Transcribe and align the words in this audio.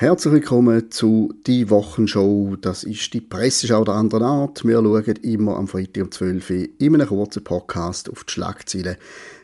Herzlich 0.00 0.32
willkommen 0.32 0.90
zu 0.90 1.34
«Die 1.46 1.68
Wochenshow». 1.68 2.56
Das 2.58 2.84
ist 2.84 3.12
die 3.12 3.20
Presseschau 3.20 3.84
der 3.84 3.96
anderen 3.96 4.24
Art. 4.24 4.64
Wir 4.64 4.76
schauen 4.76 5.16
immer 5.20 5.58
am 5.58 5.68
Freitag 5.68 6.04
um 6.04 6.10
12 6.10 6.50
Uhr 6.50 6.68
in 6.78 6.94
einem 6.94 7.06
kurzen 7.06 7.44
Podcast 7.44 8.08
auf 8.08 8.24
die 8.24 8.32
Schlagzeilen 8.32 8.96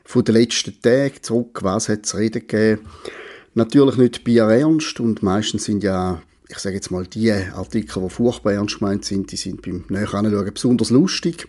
von 0.07 0.25
den 0.25 0.35
letzten 0.35 0.81
Tagen 0.81 1.23
zurück. 1.23 1.59
Was 1.63 1.91
hat 1.91 2.07
es 2.07 2.17
reden 2.17 2.47
gegeben? 2.47 2.87
Natürlich 3.53 3.99
nicht 3.99 4.25
Bier 4.25 4.45
ernst 4.45 4.99
und 4.99 5.23
meistens 5.23 5.65
sind 5.65 5.85
ja, 5.85 6.23
ich 6.49 6.57
sage 6.57 6.77
jetzt 6.77 6.91
mal, 6.91 7.07
die 7.07 7.31
Artikel, 7.33 8.03
die 8.05 8.09
furchtbar 8.09 8.55
ernst 8.55 8.79
gemeint 8.79 9.05
sind, 9.05 9.31
die 9.33 9.37
sind 9.37 9.61
beim 9.61 9.85
Näheranschauen 9.91 10.55
besonders 10.55 10.89
lustig. 10.89 11.47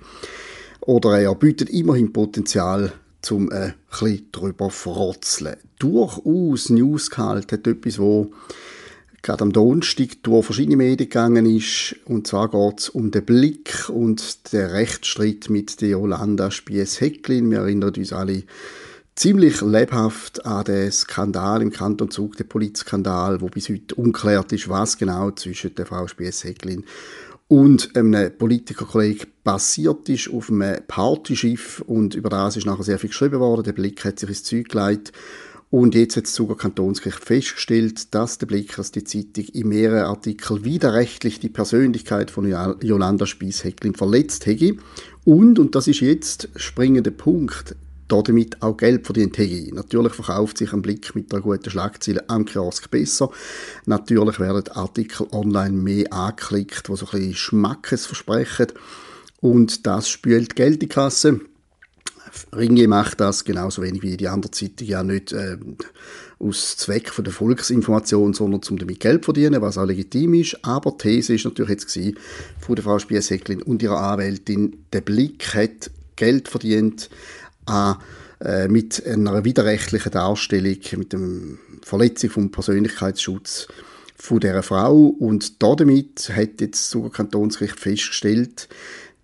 Oder 0.82 1.18
er 1.18 1.34
bietet 1.34 1.70
immerhin 1.70 2.12
Potenzial 2.12 2.92
zum 3.22 3.50
ein 3.54 3.74
bisschen 3.90 4.28
drüber 4.34 4.70
frotzeln. 4.70 5.56
Durchaus 5.80 6.70
News 6.70 7.10
gehalten 7.10 7.52
hat 7.52 7.68
etwas, 7.68 8.00
wo 8.00 8.34
gerade 9.22 9.42
am 9.42 9.52
Donnerstag 9.52 10.24
durch 10.24 10.46
verschiedene 10.46 10.78
Medien 10.78 11.10
gegangen 11.10 11.46
ist. 11.46 11.96
Und 12.06 12.28
zwar 12.28 12.50
geht 12.50 12.80
es 12.80 12.90
um 12.90 13.12
den 13.12 13.26
Blick 13.26 13.90
und 13.90 14.52
den 14.54 14.66
Rechtsstreit 14.68 15.50
mit 15.50 15.82
der 15.82 15.90
Yolanda 15.90 16.52
Spies-Hecklin. 16.52 17.52
Wir 17.52 17.60
erinnern 17.60 17.94
uns 17.96 18.14
alle 18.14 18.44
ziemlich 19.16 19.62
lebhaft 19.62 20.46
an 20.46 20.66
den 20.66 20.92
Skandal 20.92 21.62
im 21.62 21.72
Kanton 21.72 22.12
Zug, 22.12 22.38
den 22.38 22.48
Polizskandal, 22.48 23.42
wo 23.42 23.48
bis 23.48 23.70
heute 23.70 23.96
unklärt 23.96 24.52
ist, 24.54 24.70
was 24.70 24.98
genau 24.98 25.32
zwischen 25.32 25.74
der 25.76 25.88
Frau 25.88 26.08
Spies-Hecklin 26.08 26.86
und 27.48 27.96
einem 27.96 28.38
Politikerkollegen 28.38 29.28
passiert 29.44 30.10
ist 30.10 30.30
auf 30.30 30.50
einem 30.50 30.82
Partyschiff 30.86 31.82
und 31.88 32.14
über 32.14 32.30
das 32.30 32.58
ist 32.58 32.66
nachher 32.66 32.84
sehr 32.84 33.00
viel 33.00 33.10
geschrieben 33.10 33.40
worden. 33.40 33.64
Der 33.64 33.72
Blick 33.72 34.04
hat 34.04 34.20
sich 34.20 34.30
ins 34.30 34.44
Zeug 34.44 34.70
gelegt 34.70 35.14
und 35.70 35.96
jetzt 35.96 36.16
hat 36.16 36.24
das 36.24 36.34
Zuger 36.34 36.56
Kantonsgericht 36.56 37.24
festgestellt, 37.24 38.14
dass 38.16 38.38
der 38.38 38.46
Blick, 38.46 38.76
dass 38.78 38.92
die 38.92 39.04
Zeitung 39.04 39.46
in 39.54 39.68
mehreren 39.68 40.06
Artikeln 40.06 40.64
widerrechtlich 40.64 41.42
die 41.42 41.50
Persönlichkeit 41.50 42.32
von 42.32 42.46
Jolanda 42.82 43.26
Spies-Hecklin 43.26 43.96
verletzt 43.96 44.46
hätte. 44.46 44.78
Und, 45.26 45.60
und 45.60 45.76
das 45.76 45.88
ist 45.88 46.00
jetzt 46.00 46.48
springender 46.56 47.12
Punkt, 47.12 47.76
damit 48.08 48.62
auch 48.62 48.78
Geld 48.78 49.06
verdient 49.06 49.38
hätte. 49.38 49.76
Natürlich 49.76 50.14
verkauft 50.14 50.58
sich 50.58 50.72
ein 50.72 50.82
Blick 50.82 51.14
mit 51.16 51.34
einer 51.34 51.42
guten 51.42 51.70
Schlagzeile 51.70 52.24
am 52.30 52.46
Kiosk 52.46 52.90
besser. 52.90 53.30
Natürlich 53.86 54.40
werden 54.40 54.70
Artikel 54.70 55.28
online 55.34 55.76
mehr 55.76 56.14
angeklickt, 56.14 56.88
die 56.88 56.96
so 56.96 57.06
ein 57.08 57.12
bisschen 57.12 57.36
Schmackes 57.36 58.06
versprechen. 58.06 58.68
Und 59.42 59.86
das 59.86 60.08
spült 60.08 60.56
Geld 60.56 60.76
in 60.76 60.80
die 60.80 60.88
Kasse. 60.88 61.42
Ringe 62.56 62.88
macht 62.88 63.20
das 63.20 63.46
genauso 63.46 63.82
wenig 63.82 64.02
wie 64.02 64.18
die 64.18 64.28
andere 64.28 64.52
Zeitung 64.52 64.88
ja 64.88 65.04
nicht 65.04 65.32
äh, 65.32 65.58
aus 66.40 66.78
Zweck 66.78 67.10
von 67.10 67.24
der 67.24 67.34
Volksinformation, 67.34 68.34
sondern 68.34 68.62
zum 68.62 68.78
damit 68.78 69.00
Geld 69.00 69.26
verdienen, 69.26 69.62
was 69.62 69.78
auch 69.78 69.86
legitim 69.86 70.34
ist. 70.36 70.58
Aber 70.64 70.92
die 70.92 70.98
These 70.98 71.36
ist 71.36 71.46
natürlich 71.46 71.72
jetzt 71.72 71.94
gewesen, 71.94 72.18
von 72.60 72.76
der 72.76 72.84
Frau 72.84 73.00
Spies-Hecklin 73.00 73.62
und 73.62 73.82
ihrer 73.82 74.00
Anwältin, 74.00 74.86
der 74.94 75.02
Blick 75.02 75.54
hat 75.56 75.90
Geld 76.16 76.48
verdient 76.48 77.10
an 77.66 77.98
äh, 78.40 78.68
mit 78.68 79.06
einer 79.06 79.44
widerrechtlichen 79.44 80.12
Darstellung, 80.12 80.78
mit 80.98 81.14
der 81.14 81.20
Verletzung 81.82 82.30
vom 82.30 82.52
Persönlichkeitsschutz 82.52 83.68
von 84.16 84.40
dieser 84.40 84.64
Frau 84.64 84.96
und 84.96 85.62
damit 85.62 86.32
hat 86.36 86.60
jetzt 86.60 86.94
das 86.94 87.12
Kantonsgericht 87.14 87.80
festgestellt, 87.80 88.68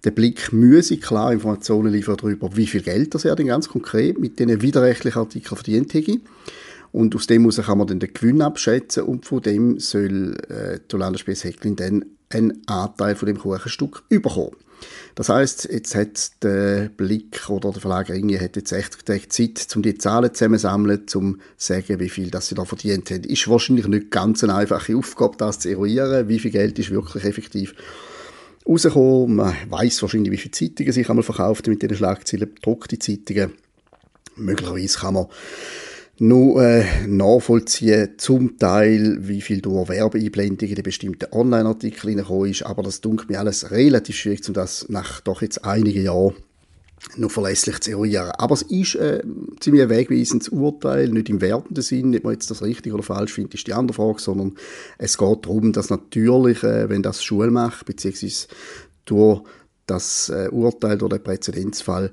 der 0.04 0.12
Blick 0.12 0.52
müsse 0.52 0.98
klar 0.98 1.32
Informationen 1.32 1.92
liefern 1.92 2.18
darüber, 2.18 2.56
wie 2.56 2.68
viel 2.68 2.82
Geld 2.82 3.16
das 3.16 3.26
er 3.26 3.36
denn 3.36 3.48
ganz 3.48 3.70
konkret 3.70 4.20
mit 4.20 4.40
diesen 4.40 4.62
widerrechtlichen 4.62 5.20
Artikeln 5.20 5.56
verdient 5.56 5.94
hätte. 5.94 6.20
Und 6.92 7.16
aus 7.16 7.26
dem 7.26 7.50
kann 7.50 7.78
man 7.78 7.88
dann 7.88 8.00
den 8.00 8.14
Gewinn 8.14 8.42
abschätzen 8.42 9.04
und 9.04 9.26
von 9.26 9.42
dem 9.42 9.80
soll 9.80 10.38
äh, 10.50 10.80
die 10.92 10.96
Landesspies 10.96 11.44
Hecklin 11.44 11.76
dann 11.76 12.06
einen 12.30 12.62
Anteil 12.68 13.16
von 13.16 13.28
dem 13.28 13.40
Kuchenstück 13.40 14.04
überkommen. 14.10 14.56
Das 15.16 15.30
heißt, 15.30 15.70
jetzt 15.72 15.96
hat 15.96 16.44
der 16.44 16.90
Blick 16.90 17.50
oder 17.50 17.72
der 17.72 17.82
Verlag 17.82 18.10
Ringe 18.10 18.40
hat 18.40 18.58
jetzt 18.58 18.72
echt 18.74 19.08
Zeit, 19.08 19.68
um 19.76 19.82
die 19.82 19.98
Zahlen 19.98 20.34
zusammenzusammeln, 20.34 21.06
um 21.16 21.40
zu 21.58 21.74
sagen, 21.74 22.00
wie 22.00 22.10
viel 22.10 22.30
das 22.30 22.50
sie 22.50 22.56
da 22.56 22.66
verdient 22.66 23.10
haben. 23.10 23.24
Ist 23.24 23.48
wahrscheinlich 23.48 23.88
nicht 23.88 24.12
ganz 24.12 24.44
eine 24.44 24.56
einfache 24.56 24.96
Aufgabe, 24.96 25.38
das 25.38 25.60
zu 25.60 25.70
eruieren, 25.70 26.28
wie 26.28 26.40
viel 26.40 26.52
Geld 26.52 26.78
ist 26.80 26.92
wirklich 26.92 27.24
effektiv 27.24 27.74
rausgekommen. 28.68 29.36
Man 29.38 29.56
weiß 29.70 30.02
wahrscheinlich, 30.02 30.32
wie 30.32 30.38
viele 30.38 30.52
Zeitungen 30.52 30.94
sich 30.94 31.10
einmal 31.10 31.24
verkauft 31.24 31.68
mit 31.68 31.82
diesen 31.82 31.98
Schlagzeilen, 31.98 32.54
gedruckte 32.56 33.00
Zeitungen. 33.00 33.54
Möglicherweise 34.36 35.00
kann 35.00 35.14
man 35.14 35.28
nur 36.20 36.64
äh, 36.64 36.86
nachvollziehen, 37.08 38.10
zum 38.18 38.58
Teil, 38.58 39.18
wie 39.22 39.42
viel 39.42 39.62
durch 39.62 39.90
Werbeeinblendungen 39.90 40.78
in 40.78 40.84
bestimmten 40.84 41.32
Online-Artikeln 41.32 42.10
hineingekommen 42.10 42.52
ist, 42.52 42.64
aber 42.64 42.84
das 42.84 43.02
dunkelt 43.02 43.30
mir 43.30 43.40
alles 43.40 43.72
relativ 43.72 44.16
schwierig, 44.16 44.48
um 44.48 44.54
das 44.54 44.88
nach 44.90 45.22
doch 45.22 45.42
jetzt 45.42 45.66
einigen 45.66 46.04
Jahren 46.04 46.36
noch 47.18 47.32
verlässlich 47.32 47.80
zu 47.80 47.92
eruieren. 47.92 48.32
Aber 48.38 48.54
es 48.54 48.62
ist 48.64 48.96
äh, 48.96 49.22
ziemlich 49.60 49.84
ein 49.84 49.90
wegweisendes 49.90 50.50
Urteil, 50.50 51.10
nicht 51.10 51.30
im 51.30 51.42
wertenden 51.42 51.84
Sinn, 51.84 52.16
ob 52.16 52.24
man 52.24 52.34
jetzt 52.34 52.50
das 52.50 52.62
richtig 52.62 52.94
oder 52.94 53.04
falsch 53.04 53.34
findet, 53.34 53.56
ist 53.56 53.68
die 53.68 53.74
andere 53.74 53.96
Frage, 53.96 54.20
sondern 54.20 54.56
es 54.98 55.18
geht 55.18 55.46
darum, 55.46 55.74
dass 55.74 55.90
natürlich, 55.90 56.64
äh, 56.64 56.90
wenn 56.90 57.04
das 57.04 57.24
Schule 57.24 57.52
macht, 57.52 57.86
beziehungsweise 57.86 58.48
durch 59.06 59.42
das 59.86 60.30
äh, 60.30 60.50
Urteil, 60.50 60.98
durch 60.98 61.12
den 61.12 61.24
Präzedenzfall, 61.24 62.12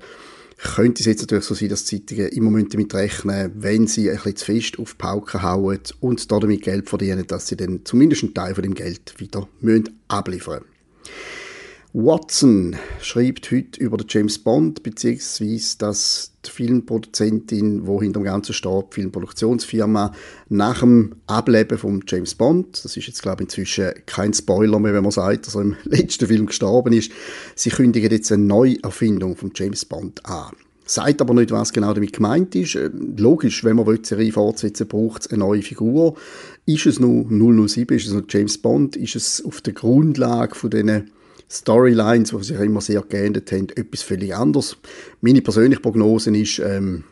könnte 0.57 0.99
es 0.99 1.07
jetzt 1.07 1.21
natürlich 1.21 1.45
so 1.45 1.55
sein, 1.55 1.69
dass 1.69 1.85
Zeitungen 1.85 2.27
immer 2.27 2.61
damit 2.61 2.93
rechnen 2.93 3.51
wenn 3.55 3.87
sie 3.87 4.11
ein 4.11 4.17
bisschen 4.17 4.35
zu 4.35 4.45
fest 4.45 4.77
auf 4.77 4.91
die 4.91 4.97
Pauke 4.97 5.41
hauen 5.41 5.79
und 6.01 6.31
damit 6.31 6.61
Geld 6.61 6.87
verdienen, 6.87 7.25
dass 7.25 7.47
sie 7.47 7.57
dann 7.57 7.81
zumindest 7.83 8.23
einen 8.23 8.33
Teil 8.35 8.53
von 8.53 8.61
dem 8.61 8.75
Geld 8.75 9.19
wieder 9.19 9.47
abliefern 10.07 10.63
müssen. 10.63 11.40
Watson 11.93 12.77
schreibt 13.01 13.51
heute 13.51 13.81
über 13.81 13.97
James 14.07 14.39
Bond, 14.39 14.81
beziehungsweise 14.81 15.77
dass 15.77 16.31
die 16.45 16.49
Filmproduzentin, 16.49 17.85
wo 17.85 18.01
hinter 18.01 18.21
dem 18.21 18.23
Ganzen 18.23 18.53
steht, 18.53 18.85
die 18.91 19.01
Filmproduktionsfirma, 19.01 20.13
nach 20.47 20.79
dem 20.79 21.15
Ableben 21.27 21.77
von 21.77 22.01
James 22.07 22.33
Bond, 22.35 22.85
das 22.85 22.95
ist 22.95 23.07
jetzt 23.07 23.21
glaube 23.21 23.43
ich 23.43 23.47
inzwischen 23.47 23.91
kein 24.05 24.33
Spoiler 24.33 24.79
mehr, 24.79 24.93
wenn 24.93 25.03
man 25.03 25.11
sagt, 25.11 25.47
dass 25.47 25.55
er 25.55 25.61
im 25.63 25.75
letzten 25.83 26.27
Film 26.27 26.45
gestorben 26.45 26.93
ist, 26.93 27.11
sie 27.55 27.71
kündigen 27.71 28.09
jetzt 28.09 28.31
eine 28.31 28.43
Neuerfindung 28.43 29.35
von 29.35 29.51
James 29.53 29.83
Bond 29.83 30.25
an. 30.25 30.51
Sagt 30.85 31.21
aber 31.21 31.33
nicht, 31.33 31.51
was 31.51 31.73
genau 31.73 31.93
damit 31.93 32.13
gemeint 32.13 32.55
ist. 32.55 32.75
Äh, 32.75 32.89
logisch, 33.17 33.65
wenn 33.65 33.75
man 33.75 33.85
die 33.85 34.05
Serie 34.05 34.31
fortsetzen 34.31 34.87
braucht 34.87 35.21
es 35.21 35.27
eine 35.27 35.39
neue 35.39 35.61
Figur. 35.61 36.15
Ist 36.65 36.85
es 36.85 36.99
nur 36.99 37.25
007, 37.29 37.97
ist 37.97 38.07
es 38.07 38.13
noch 38.13 38.23
James 38.29 38.57
Bond, 38.57 38.95
ist 38.95 39.15
es 39.15 39.43
auf 39.43 39.59
der 39.61 39.73
Grundlage 39.73 40.55
von 40.55 40.69
diesen 40.69 41.11
Storylines, 41.51 42.29
die 42.29 42.43
sich 42.43 42.59
immer 42.59 42.81
sehr 42.81 43.01
geändert 43.01 43.51
haben, 43.51 43.67
etwas 43.75 44.03
völlig 44.03 44.33
anderes. 44.33 44.77
Meine 45.19 45.41
persönliche 45.41 45.81
Prognose 45.81 46.35
ist, 46.35 46.59
ähm, 46.59 47.03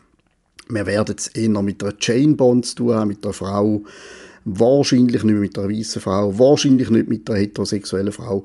wir 0.68 0.86
werden 0.86 1.14
es 1.18 1.28
eher 1.28 1.62
mit 1.62 1.82
einer 1.82 1.94
Jane 2.00 2.34
Bond 2.34 2.64
zu 2.64 2.76
tun 2.76 2.94
haben, 2.94 3.08
mit 3.08 3.24
einer 3.24 3.34
Frau, 3.34 3.82
wahrscheinlich 4.44 5.24
nicht 5.24 5.36
mit 5.36 5.58
einer 5.58 5.68
weißen 5.68 6.00
Frau, 6.00 6.38
wahrscheinlich 6.38 6.88
nicht 6.88 7.08
mit 7.08 7.28
einer 7.28 7.38
heterosexuellen 7.38 8.12
Frau. 8.12 8.42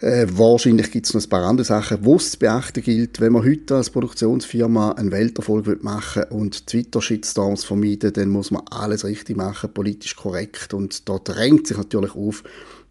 Äh, 0.00 0.26
wahrscheinlich 0.32 0.90
gibt 0.90 1.06
es 1.06 1.14
noch 1.14 1.22
ein 1.22 1.28
paar 1.28 1.44
andere 1.44 1.64
Sachen, 1.64 2.02
die 2.02 2.10
es 2.10 2.32
zu 2.32 2.38
beachten 2.38 2.82
gilt. 2.82 3.20
Wenn 3.20 3.32
man 3.32 3.44
heute 3.44 3.76
als 3.76 3.90
Produktionsfirma 3.90 4.92
einen 4.92 5.12
Welterfolg 5.12 5.84
machen 5.84 6.24
will 6.28 6.36
und 6.36 6.66
Twitter-Shitstorms 6.66 7.62
vermeiden, 7.62 8.12
dann 8.12 8.30
muss 8.30 8.50
man 8.50 8.62
alles 8.70 9.04
richtig 9.04 9.36
machen, 9.36 9.72
politisch 9.72 10.16
korrekt. 10.16 10.74
Und 10.74 11.08
da 11.08 11.18
drängt 11.18 11.68
sich 11.68 11.76
natürlich 11.76 12.16
auf, 12.16 12.42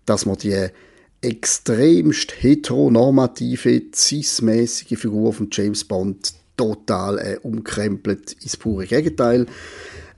dass 0.06 0.26
man 0.26 0.38
die 0.38 0.70
extremst 1.24 2.44
heteronormative, 2.44 3.82
cis-mäßige 3.94 4.98
Figur 5.00 5.34
von 5.34 5.48
James 5.52 5.84
Bond 5.86 6.34
total 6.58 7.18
äh, 7.20 7.40
umkrempelt 7.42 8.34
ins 8.42 8.58
pure 8.58 8.86
Gegenteil. 8.86 9.48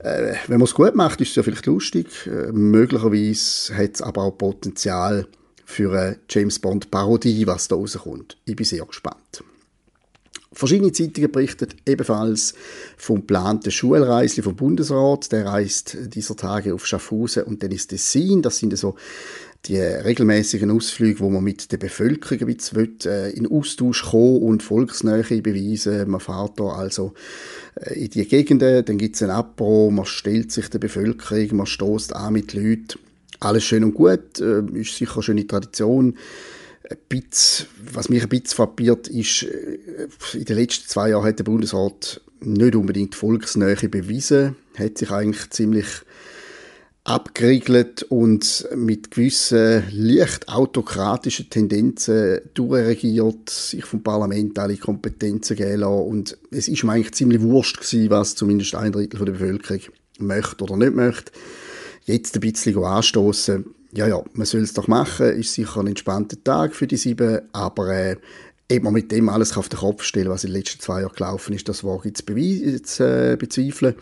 Äh, 0.00 0.34
wenn 0.48 0.58
man 0.58 0.66
es 0.66 0.74
gut 0.74 0.94
macht, 0.94 1.20
ist 1.20 1.30
es 1.30 1.36
ja 1.36 1.42
vielleicht 1.42 1.66
lustig. 1.66 2.06
Äh, 2.26 2.52
möglicherweise 2.52 3.76
hat 3.76 3.94
es 3.94 4.02
aber 4.02 4.24
auch 4.24 4.36
Potenzial 4.36 5.26
für 5.64 5.92
eine 5.92 6.18
James 6.28 6.58
Bond-Parodie, 6.58 7.46
was 7.46 7.68
da 7.68 7.76
rauskommt. 7.76 8.36
Ich 8.44 8.56
bin 8.56 8.66
sehr 8.66 8.84
gespannt. 8.84 9.42
Verschiedene 10.52 10.92
Zeitungen 10.92 11.30
berichten 11.30 11.68
ebenfalls 11.84 12.54
vom 12.96 13.16
geplanten 13.16 13.70
Schulreisli 13.70 14.42
vom 14.42 14.56
Bundesrat. 14.56 15.30
Der 15.30 15.44
reist 15.44 15.98
dieser 16.00 16.34
Tage 16.34 16.72
auf 16.72 16.86
Schaffhausen 16.86 17.42
und 17.42 17.62
dann 17.62 17.72
ist 17.72 17.88
Tessin. 17.88 18.40
Das 18.40 18.56
sind 18.56 18.76
so 18.78 18.94
die 19.68 19.78
regelmäßigen 19.78 20.70
Ausflüge, 20.70 21.20
wo 21.20 21.30
man 21.30 21.44
mit 21.44 21.72
der 21.72 21.76
Bevölkerung 21.76 22.40
ein 22.40 22.54
bisschen 22.54 22.78
will, 22.78 22.96
äh, 23.04 23.30
in 23.32 23.50
Austausch 23.50 24.04
kommen 24.04 24.42
und 24.42 24.62
Volksnähe 24.62 25.42
beweisen. 25.42 26.08
Man 26.10 26.20
fährt 26.20 26.58
da 26.58 26.68
also 26.68 27.14
äh, 27.74 27.94
in 28.04 28.10
die 28.10 28.26
Gegenden, 28.26 28.84
dann 28.84 28.98
gibt 28.98 29.16
es 29.16 29.22
ein 29.22 29.30
Apro, 29.30 29.90
man 29.90 30.04
stellt 30.04 30.52
sich 30.52 30.68
der 30.68 30.78
Bevölkerung, 30.78 31.56
man 31.56 31.66
stoßt 31.66 32.14
an 32.14 32.32
mit 32.32 32.52
Leuten. 32.54 32.98
Alles 33.40 33.64
schön 33.64 33.84
und 33.84 33.94
gut, 33.94 34.40
äh, 34.40 34.62
ist 34.74 34.96
sicher 34.96 35.14
eine 35.14 35.22
schöne 35.22 35.46
Tradition. 35.46 36.16
Ein 36.88 36.96
bisschen, 37.08 37.66
was 37.92 38.08
mich 38.08 38.22
ein 38.22 38.28
bisschen 38.28 38.56
frappiert, 38.56 39.08
ist, 39.08 39.42
äh, 39.42 40.08
in 40.34 40.44
den 40.44 40.56
letzten 40.56 40.88
zwei 40.88 41.10
Jahren 41.10 41.24
hat 41.24 41.38
der 41.38 41.44
Bundesrat 41.44 42.20
nicht 42.40 42.76
unbedingt 42.76 43.14
Volksnähe 43.14 43.88
bewiesen, 43.88 44.56
hat 44.78 44.98
sich 44.98 45.10
eigentlich 45.10 45.50
ziemlich 45.50 45.86
abgeriegelt 47.06 48.02
und 48.02 48.66
mit 48.74 49.12
gewissen 49.12 49.84
leicht 49.92 50.48
autokratischen 50.48 51.48
Tendenzen 51.48 52.40
durchregiert, 52.52 53.48
sich 53.48 53.84
vom 53.84 54.02
Parlament 54.02 54.58
alle 54.58 54.76
Kompetenzen 54.76 55.56
geben 55.56 55.80
lassen. 55.80 56.08
Und 56.08 56.38
es 56.50 56.66
ist 56.66 56.82
mir 56.82 56.92
eigentlich 56.92 57.14
ziemlich 57.14 57.40
wurscht 57.42 57.78
gewesen, 57.78 58.10
was 58.10 58.34
zumindest 58.34 58.74
ein 58.74 58.90
Drittel 58.90 59.24
der 59.24 59.32
Bevölkerung 59.32 59.82
möchte 60.18 60.64
oder 60.64 60.76
nicht 60.76 60.94
möchte. 60.94 61.30
Jetzt 62.06 62.34
ein 62.34 62.40
bisschen 62.40 62.82
anstoßen. 62.82 63.64
Ja, 63.92 64.08
ja, 64.08 64.24
man 64.32 64.46
soll 64.46 64.62
es 64.62 64.74
doch 64.74 64.88
machen. 64.88 65.26
Ist 65.26 65.54
sicher 65.54 65.80
ein 65.80 65.86
entspannter 65.86 66.42
Tag 66.42 66.74
für 66.74 66.88
die 66.88 66.96
sieben, 66.96 67.40
aber 67.52 67.88
äh, 67.88 68.16
ob 68.72 68.82
man 68.82 68.92
mit 68.92 69.12
dem 69.12 69.28
alles 69.28 69.56
auf 69.56 69.68
den 69.68 69.78
Kopf 69.78 70.02
stellen 70.02 70.28
was 70.28 70.42
in 70.42 70.50
den 70.50 70.58
letzten 70.58 70.80
zwei 70.80 71.02
Jahren 71.02 71.14
gelaufen 71.14 71.54
ist, 71.54 71.68
das 71.68 71.84
wage 71.84 72.08
ich 72.08 72.84
zu, 72.84 73.04
äh, 73.04 73.36
bezweifeln. 73.38 73.94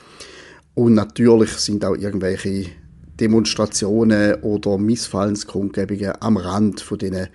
Und 0.73 0.95
natürlich 0.95 1.51
sind 1.51 1.85
auch 1.85 1.95
irgendwelche 1.95 2.71
Demonstrationen 3.21 4.35
oder 4.43 4.79
Missfallenskundgebungen 4.79 6.13
am 6.21 6.37
Rand 6.37 6.81
von 6.81 6.99
diesen 6.99 7.29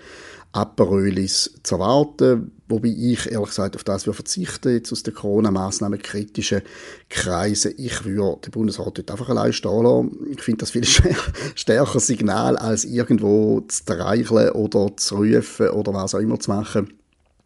Aperölis 0.52 1.54
zu 1.62 1.76
erwarten, 1.76 2.52
wobei 2.68 2.88
ich 2.88 3.32
ehrlich 3.32 3.50
gesagt 3.50 3.76
auf 3.76 3.84
das 3.84 4.04
verzichten 4.04 4.74
jetzt 4.74 4.92
aus 4.92 5.04
den 5.04 5.14
Corona-Massnahmen 5.14 6.02
kritischen 6.02 6.64
Kreisen. 7.08 7.76
Ich 7.78 8.04
würde 8.04 8.42
den 8.46 8.52
Bundesrat 8.52 8.98
dort 8.98 9.12
einfach 9.12 9.30
allein 9.30 9.54
stehen 9.54 9.84
lassen. 9.84 10.28
Ich 10.32 10.42
finde 10.42 10.62
das 10.62 10.72
viel 10.72 10.86
stärker 11.56 12.00
Signal, 12.00 12.58
als 12.58 12.84
irgendwo 12.84 13.62
zu 13.68 13.84
streicheln 13.84 14.52
oder 14.54 14.98
zu 14.98 15.18
rufen 15.18 15.70
oder 15.70 15.94
was 15.94 16.16
auch 16.16 16.20
immer 16.20 16.40
zu 16.40 16.50
machen. 16.50 16.94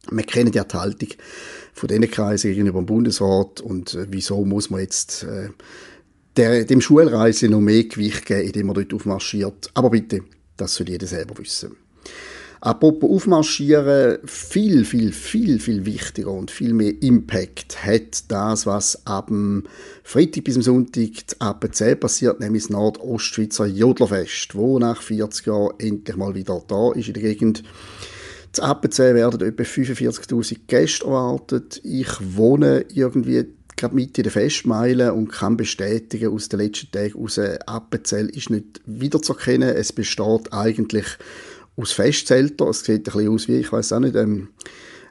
Wir 0.09 0.23
kennen 0.23 0.53
ja 0.53 0.63
die 0.63 0.77
Haltung 0.77 1.09
von 1.73 1.87
diesen 1.87 2.09
Kreisen 2.09 2.51
gegenüber 2.51 2.81
dem 2.81 2.85
Bundesrat 2.85 3.59
und 3.59 3.95
äh, 3.95 4.07
wieso 4.09 4.45
muss 4.45 4.69
man 4.69 4.79
jetzt 4.79 5.23
äh, 5.23 5.49
der, 6.37 6.65
dem 6.65 6.81
Schulreise 6.81 7.47
noch 7.47 7.59
mehr 7.59 7.83
Gewicht 7.83 8.25
geben, 8.25 8.47
indem 8.47 8.67
man 8.67 8.75
dort 8.75 8.93
aufmarschiert. 8.93 9.69
Aber 9.73 9.89
bitte, 9.89 10.21
das 10.57 10.75
soll 10.75 10.89
jeder 10.89 11.07
selber 11.07 11.37
wissen. 11.37 11.75
Apropos 12.63 13.11
aufmarschieren, 13.11 14.19
viel, 14.23 14.85
viel, 14.85 15.11
viel, 15.11 15.59
viel 15.59 15.85
wichtiger 15.85 16.31
und 16.31 16.49
viel 16.49 16.73
mehr 16.73 16.93
Impact 17.01 17.83
hat 17.83 18.31
das, 18.31 18.65
was 18.65 19.05
ab 19.05 19.27
dem 19.27 19.63
Freitag 20.01 20.45
bis 20.45 20.53
zum 20.53 20.63
Sonntag 20.63 21.09
zu 21.27 21.35
Appenzell 21.41 21.97
passiert, 21.97 22.39
nämlich 22.39 22.63
das 22.63 22.69
Nordostschweizer 22.69 23.65
Jodlerfest, 23.65 24.55
wo 24.55 24.79
nach 24.79 25.01
40 25.01 25.45
Jahren 25.45 25.73
endlich 25.77 26.15
mal 26.15 26.35
wieder 26.35 26.63
da 26.65 26.93
ist 26.93 27.09
in 27.09 27.15
der 27.15 27.23
Gegend. 27.23 27.63
Zu 28.53 28.63
Appenzell 28.63 29.13
werden 29.13 29.45
etwa 29.45 29.63
45'000 29.63 30.59
Gäste 30.67 31.03
erwartet. 31.03 31.81
Ich 31.83 32.07
wohne 32.21 32.85
irgendwie 32.93 33.43
gerade 33.75 33.95
mit 33.95 34.17
in 34.17 34.23
der 34.23 34.31
Festmeile 34.31 35.13
und 35.13 35.29
kann 35.29 35.57
bestätigen 35.57 36.33
aus 36.33 36.49
den 36.49 36.59
letzten 36.59 36.91
Tagen 36.91 37.15
aus 37.15 37.37
Appenzell 37.37 38.29
ist 38.29 38.49
nicht 38.49 38.81
wiederzuerkennen. 38.85 39.69
Es 39.69 39.93
besteht 39.93 40.51
eigentlich 40.51 41.05
aus 41.75 41.91
Festzelten. 41.91 42.67
Es 42.67 42.83
sieht 42.83 43.07
ein 43.07 43.13
bisschen 43.13 43.29
aus 43.29 43.47
wie, 43.47 43.57
ich 43.57 43.71
weiß 43.71 43.93
auch 43.93 43.99
nicht, 43.99 44.15
ähm, 44.15 44.49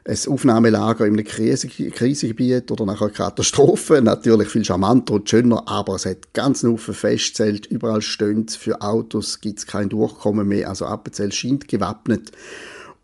ein 0.05 0.17
Aufnahmelager 0.27 1.05
in 1.05 1.13
einem 1.13 1.25
Krisengebiet 1.25 2.71
oder 2.71 2.85
nach 2.85 3.01
einer 3.01 3.09
Katastrophe. 3.09 4.01
Natürlich 4.01 4.49
viel 4.49 4.65
charmanter 4.65 5.13
und 5.13 5.29
schöner, 5.29 5.63
aber 5.65 5.95
es 5.95 6.05
hat 6.05 6.33
ganz 6.33 6.59
viele 6.61 6.77
Festzelt, 6.77 7.67
überall 7.67 8.01
stehen 8.01 8.47
Für 8.49 8.81
Autos 8.81 9.39
gibt 9.39 9.59
es 9.59 9.67
kein 9.67 9.87
Durchkommen 9.87 10.47
mehr. 10.47 10.67
Also 10.69 10.85
Appenzell 10.85 11.31
scheint 11.31 11.69
gewappnet 11.69 12.31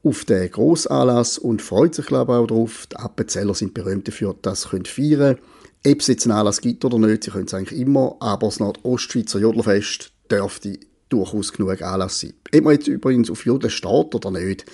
auf 0.04 0.26
den 0.26 0.50
Grossanlass 0.50 1.38
und 1.38 1.62
freut 1.62 1.96
sich 1.96 2.06
glaube 2.06 2.34
ich 2.34 2.38
auch 2.38 2.48
darauf. 2.48 2.88
Die 2.88 2.96
Appenzeller 2.96 3.54
sind 3.54 3.74
berühmt 3.74 4.08
dafür, 4.08 4.36
dass 4.42 4.64
sie 4.64 4.84
feiern 4.86 5.36
können. 5.36 5.40
Ob 5.88 6.02
es 6.02 6.08
jetzt 6.08 6.26
einen 6.26 6.38
Anlass 6.38 6.62
gibt 6.62 6.84
oder 6.84 7.00
nicht, 7.00 7.24
sie 7.24 7.32
können 7.32 7.46
es 7.46 7.54
eigentlich 7.54 7.80
immer, 7.80 8.18
aber 8.20 8.48
das 8.48 8.60
Nordostschweizer 8.60 9.40
Jodlerfest 9.40 10.12
dürfte 10.30 10.80
durchaus 11.10 11.54
genug 11.54 11.82
Anlass 11.82 12.20
sein. 12.20 12.34
Ob 12.54 12.64
man 12.64 12.74
jetzt 12.74 12.88
übrigens 12.88 13.32
auf 13.32 13.46
Jodel 13.46 13.70
steht 13.70 14.14
oder 14.16 14.32
nicht, 14.32 14.66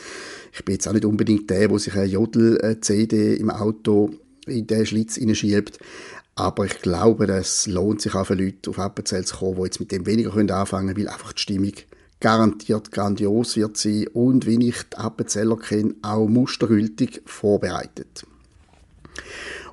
ich 0.51 0.65
bin 0.65 0.73
jetzt 0.73 0.87
auch 0.87 0.93
nicht 0.93 1.05
unbedingt 1.05 1.49
der, 1.49 1.67
der 1.67 1.79
sich 1.79 1.95
eine 1.95 2.05
Jodel-CD 2.05 3.35
im 3.35 3.49
Auto 3.49 4.11
in 4.47 4.67
den 4.67 4.85
Schlitz 4.85 5.15
hineinschiebt, 5.15 5.79
aber 6.35 6.65
ich 6.65 6.81
glaube, 6.81 7.25
es 7.27 7.67
lohnt 7.67 8.01
sich 8.01 8.13
auch 8.13 8.27
für 8.27 8.35
Leute 8.35 8.69
auf 8.69 8.79
Appenzell 8.79 9.25
zu 9.25 9.37
kommen, 9.37 9.55
die 9.55 9.63
jetzt 9.63 9.79
mit 9.79 9.91
dem 9.91 10.05
weniger 10.05 10.35
anfangen 10.35 10.87
können, 10.87 10.97
weil 10.97 11.13
einfach 11.13 11.33
die 11.33 11.41
Stimmung 11.41 11.73
garantiert 12.19 12.91
grandios 12.91 13.55
wird 13.55 13.77
sein 13.77 14.07
und, 14.13 14.45
wie 14.45 14.69
ich 14.69 14.83
die 14.83 14.97
Appenzeller 14.97 15.57
kenne, 15.57 15.95
auch 16.01 16.27
mustergültig 16.27 17.21
vorbereitet. 17.25 18.25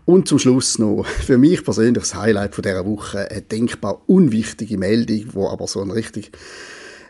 Und 0.05 0.27
zum 0.27 0.39
Schluss 0.39 0.79
noch, 0.79 1.07
für 1.07 1.39
mich 1.39 1.65
persönlich 1.65 2.03
das 2.03 2.15
Highlight 2.15 2.55
von 2.55 2.63
dieser 2.63 2.87
Woche, 2.87 3.31
eine 3.31 3.43
denkbar 3.43 4.03
unwichtige 4.07 4.79
Meldung, 4.79 5.27
wo 5.33 5.49
aber 5.49 5.67
so 5.67 5.81
ein 5.81 5.91
richtig 5.91 6.33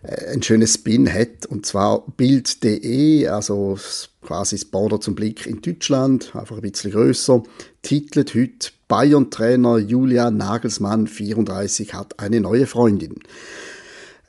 äh, 0.02 0.32
ein 0.32 0.42
schönes 0.42 0.74
Spin 0.74 1.12
hat, 1.12 1.46
und 1.46 1.64
zwar 1.64 2.04
Bild.de, 2.16 3.28
also 3.28 3.78
quasi 4.20 4.56
das 4.56 4.64
Border 4.66 5.00
zum 5.00 5.14
Blick 5.14 5.46
in 5.46 5.62
Deutschland, 5.62 6.34
einfach 6.36 6.56
ein 6.56 6.62
bisschen 6.62 6.92
grösser, 6.92 7.42
titelt 7.82 8.34
heute 8.34 8.70
Bayern-Trainer 8.88 9.78
Julian 9.78 10.36
Nagelsmann, 10.36 11.06
34, 11.06 11.94
hat 11.94 12.20
eine 12.20 12.40
neue 12.40 12.66
Freundin. 12.66 13.14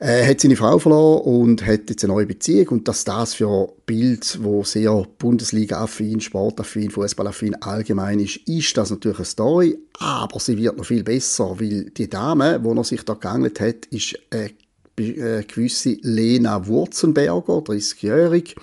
Er 0.00 0.26
hat 0.28 0.40
seine 0.40 0.56
Frau 0.56 0.78
verloren 0.78 1.22
und 1.22 1.64
hat 1.64 1.88
jetzt 1.88 2.04
eine 2.04 2.12
neue 2.12 2.26
Beziehung. 2.26 2.68
Und 2.68 2.88
dass 2.88 3.04
das 3.04 3.34
für 3.34 3.72
Bild, 3.86 4.38
wo 4.42 4.64
sehr 4.64 5.06
Bundesliga-affin, 5.18 6.20
Sportaffin, 6.20 6.90
Fußballaffin 6.90 7.54
allgemein 7.62 8.18
ist, 8.18 8.36
ist 8.48 8.76
das 8.76 8.90
natürlich 8.90 9.18
eine 9.18 9.24
Story, 9.24 9.78
aber 10.00 10.40
sie 10.40 10.58
wird 10.58 10.76
noch 10.76 10.84
viel 10.84 11.04
besser, 11.04 11.58
weil 11.60 11.90
die 11.90 12.10
Dame, 12.10 12.58
wo 12.62 12.74
er 12.74 12.84
sich 12.84 13.02
da 13.04 13.14
geangelt 13.14 13.60
hat, 13.60 13.86
ist 13.86 14.18
eine, 14.30 14.50
eine 14.98 15.44
gewisse 15.44 15.96
Lena 16.02 16.66
Wurzenberger, 16.66 17.58
30-jährig, 17.58 18.56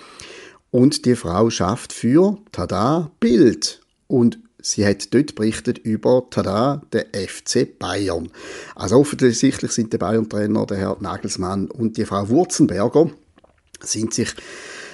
und 0.70 1.04
die 1.04 1.16
Frau 1.16 1.50
schafft 1.50 1.92
für, 1.92 2.38
tada, 2.50 3.10
Bild. 3.20 3.80
Und 4.06 4.38
Sie 4.62 4.86
hat 4.86 5.12
dort 5.12 5.34
berichtet 5.34 5.78
über, 5.78 6.26
tada, 6.30 6.82
der 6.92 7.06
FC 7.12 7.78
Bayern. 7.78 8.30
Also 8.74 8.96
offensichtlich 8.96 9.72
sind 9.72 9.92
der 9.92 9.98
Bayern-Trainer, 9.98 10.66
der 10.66 10.76
Herr 10.78 10.96
Nagelsmann 11.00 11.70
und 11.70 11.96
die 11.96 12.04
Frau 12.04 12.28
Wurzenberger, 12.28 13.10
sind 13.80 14.14
sich 14.14 14.30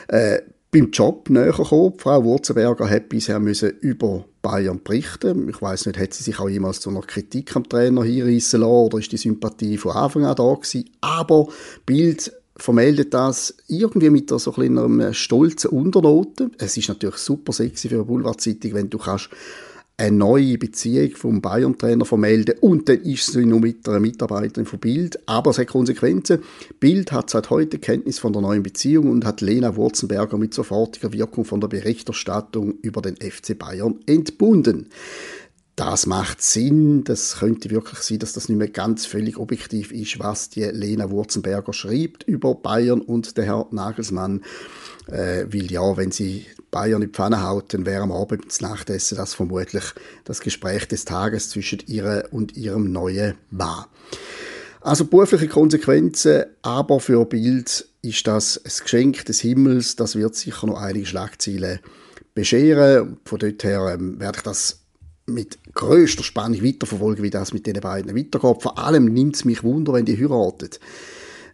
äh, 0.09 0.41
beim 0.71 0.91
Job 0.91 1.31
näher 1.31 1.53
gekommen. 1.53 1.95
Frau 1.99 2.25
Wurzenberger 2.25 2.89
hat 2.89 3.09
bisher 3.09 3.39
müssen 3.39 3.71
über 3.81 4.25
Bayern 4.43 4.81
berichten. 4.83 5.49
Ich 5.49 5.61
weiß 5.61 5.87
nicht, 5.87 5.99
hat 5.99 6.15
sie 6.15 6.25
sich 6.25 6.39
auch 6.39 6.49
jemals 6.49 6.81
zu 6.81 6.91
einer 6.91 7.01
Kritik 7.01 7.55
am 7.57 7.69
Trainer 7.69 8.05
hinreißen 8.05 8.61
lassen 8.61 8.73
oder 8.73 8.99
ist 8.99 9.13
die 9.13 9.17
Sympathie 9.17 9.79
von 9.79 9.93
Anfang 9.93 10.25
an 10.25 10.37
da 10.37 10.55
gewesen? 10.55 10.91
Aber 11.01 11.49
Bild 11.87 12.33
vermeldet 12.59 13.15
das 13.15 13.55
irgendwie 13.69 14.11
mit 14.11 14.29
so 14.29 14.53
einer 14.53 15.15
stolzen 15.15 15.71
Unternote. 15.71 16.51
Es 16.59 16.77
ist 16.77 16.89
natürlich 16.89 17.17
super 17.17 17.53
sexy 17.53 17.89
für 17.89 17.97
eine 17.97 18.05
Boulevardzeitung, 18.05 18.75
wenn 18.75 18.91
du 18.91 18.99
kannst 18.99 19.31
eine 19.97 20.17
neue 20.17 20.59
Beziehung 20.59 21.11
vom 21.17 21.41
Bayern-Trainer 21.41 22.05
vermelden 22.05 22.55
und 22.61 22.89
dann 22.89 23.03
ist 23.03 23.33
sie 23.33 23.45
nur 23.45 23.59
mit 23.59 23.89
einer 23.89 23.99
Mitarbeiterin 23.99 24.65
von 24.65 24.79
Bild. 24.79 25.19
Aber 25.27 25.51
es 25.51 25.59
hat 25.59 25.67
Konsequenzen. 25.67 26.39
Bild 26.79 27.11
hat 27.11 27.31
seit 27.31 27.51
heute 27.51 27.79
Kenntnis 27.79 28.21
von 28.21 28.33
der 28.33 28.43
neuen 28.43 28.63
Beziehung 28.63 29.11
und 29.11 29.25
hat 29.25 29.41
Lena 29.41 29.75
Wurzenberger 29.75 30.39
mit 30.39 30.55
sofortiger 30.55 31.13
Wirkung 31.13 31.45
von 31.45 31.61
der 31.61 31.69
Berichterstattung 31.69 32.75
über 32.83 33.03
den 33.03 33.17
FC 33.17 33.59
Bayern 33.59 33.97
entbunden 34.07 34.89
das 35.79 36.07
macht 36.07 36.43
Sinn. 36.43 37.05
Das 37.05 37.37
könnte 37.39 37.71
wirklich 37.71 38.01
sein, 38.01 38.19
dass 38.19 38.33
das 38.33 38.49
nicht 38.49 38.59
mehr 38.59 38.69
ganz 38.69 39.07
völlig 39.07 39.39
objektiv 39.39 39.93
ist, 39.93 40.19
was 40.19 40.51
die 40.51 40.65
Lena 40.65 41.09
Wurzenberger 41.11 41.73
schreibt 41.73 42.25
über 42.25 42.57
Bayern 42.57 43.01
und 43.01 43.37
der 43.37 43.45
Herr 43.45 43.69
Nagelsmann. 43.71 44.43
Äh, 45.07 45.47
weil 45.53 45.71
ja, 45.71 45.97
wenn 45.97 46.11
sie 46.11 46.47
Bayern 46.73 47.03
in 47.03 47.09
die 47.09 47.15
Pfanne 47.15 47.45
haut, 47.45 47.73
dann 47.73 47.87
wäre 47.87 48.03
am 48.03 48.11
Abend 48.11 48.45
ins 48.45 48.61
Nachtessen 48.61 49.17
das 49.17 49.35
vermutlich 49.35 49.85
das 50.25 50.41
Gespräch 50.41 50.89
des 50.89 51.05
Tages 51.05 51.51
zwischen 51.51 51.79
ihr 51.87 52.27
und 52.33 52.57
ihrem 52.57 52.91
neuen 52.91 53.35
Mann. 53.51 53.85
Also 54.81 55.05
berufliche 55.05 55.47
Konsequenzen, 55.47 56.45
aber 56.63 56.99
für 56.99 57.25
Bild 57.25 57.89
ist 58.03 58.27
das 58.27 58.59
ein 58.59 58.83
Geschenk 58.83 59.25
des 59.27 59.41
Himmels. 59.41 59.95
Das 59.95 60.17
wird 60.17 60.35
sicher 60.35 60.67
noch 60.67 60.81
einige 60.81 61.07
Schlagzeilen 61.07 61.79
bescheren. 62.35 63.19
Von 63.25 63.39
dort 63.39 63.63
her 63.63 63.95
ähm, 63.95 64.19
werde 64.19 64.39
ich 64.39 64.43
das 64.43 64.81
mit 65.29 65.59
größter 65.75 66.23
Spannung 66.23 66.65
weiterverfolgen, 66.65 67.23
wie 67.23 67.31
das 67.31 67.53
mit 67.53 67.67
den 67.67 67.81
beiden 67.81 68.17
weitergeht. 68.17 68.63
Vor 68.63 68.79
allem 68.79 69.07
nimmt 69.07 69.37
es 69.37 69.45
mich 69.45 69.63
Wunder, 69.63 69.93
wenn 69.93 70.05
die 70.05 70.19
heiraten. 70.19 70.71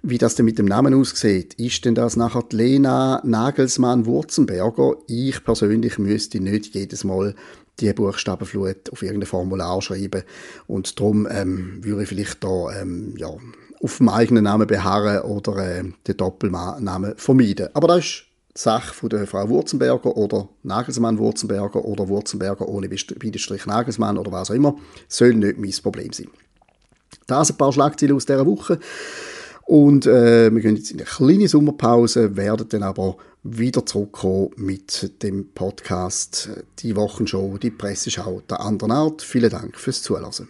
Wie 0.02 0.18
das 0.18 0.34
denn 0.34 0.44
mit 0.44 0.58
dem 0.58 0.66
Namen 0.66 0.92
aussieht. 0.94 1.54
Ist 1.54 1.84
denn 1.84 1.94
das 1.94 2.16
nachher 2.16 2.42
die 2.42 2.56
Lena 2.56 3.22
Nagelsmann-Wurzenberger? 3.24 4.96
Ich 5.06 5.42
persönlich 5.42 5.98
müsste 5.98 6.40
nicht 6.40 6.74
jedes 6.74 7.04
Mal 7.04 7.34
die 7.80 7.92
Buchstabenflut 7.92 8.92
auf 8.92 9.02
irgendein 9.02 9.26
Formular 9.26 9.80
schreiben. 9.82 10.22
Und 10.66 10.98
darum 10.98 11.26
ähm, 11.30 11.78
würde 11.82 12.02
ich 12.02 12.08
vielleicht 12.08 12.44
da 12.44 12.80
ähm, 12.80 13.14
ja, 13.16 13.28
auf 13.82 13.98
dem 13.98 14.08
eigenen 14.08 14.44
Namen 14.44 14.66
beharren 14.66 15.22
oder 15.22 15.56
äh, 15.56 15.84
den 16.06 16.16
Doppelnamen 16.16 17.14
vermeiden. 17.16 17.68
Aber 17.74 17.88
das 17.88 18.04
ist 18.04 18.24
Sache 18.56 19.08
der 19.08 19.26
Frau 19.26 19.48
Wurzenberger 19.48 20.16
oder 20.16 20.48
Nagelsmann 20.62 21.18
Wurzenberger 21.18 21.84
oder 21.84 22.08
Wurzenberger 22.08 22.68
ohne 22.68 22.88
Bindestrich 22.88 23.66
Nagelsmann 23.66 24.16
oder 24.16 24.30
was 24.30 24.50
auch 24.50 24.54
immer, 24.54 24.76
soll 25.08 25.34
nicht 25.34 25.58
mein 25.58 25.74
Problem 25.82 26.12
sein. 26.12 26.28
Das 27.26 27.50
ein 27.50 27.56
paar 27.56 27.72
Schlagzeilen 27.72 28.16
aus 28.16 28.26
dieser 28.26 28.46
Woche. 28.46 28.78
Und 29.66 30.06
äh, 30.06 30.52
wir 30.52 30.60
gehen 30.60 30.76
jetzt 30.76 30.90
in 30.90 30.98
eine 30.98 31.06
kleine 31.06 31.48
Sommerpause, 31.48 32.36
werden 32.36 32.68
dann 32.68 32.82
aber 32.82 33.16
wieder 33.42 33.84
zurückkommen 33.86 34.50
mit 34.56 35.22
dem 35.22 35.48
Podcast 35.52 36.50
Die 36.80 36.94
Wochenshow, 36.96 37.56
die 37.58 37.70
Presseschau 37.70 38.42
der 38.48 38.60
anderen 38.60 38.92
Art. 38.92 39.22
Vielen 39.22 39.50
Dank 39.50 39.78
fürs 39.78 40.02
Zuhören. 40.02 40.48